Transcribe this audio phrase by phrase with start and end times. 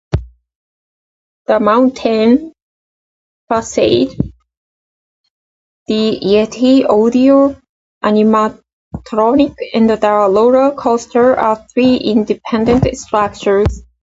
[1.45, 2.53] The mountain
[3.47, 4.07] facade,
[5.85, 13.83] the Yeti audio-animatronic, and the roller coaster are three independent structures.